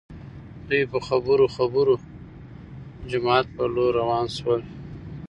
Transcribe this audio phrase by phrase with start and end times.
[0.67, 1.93] دوي په خبرو خبرو
[2.99, 4.61] د جومات په لور راوان شول.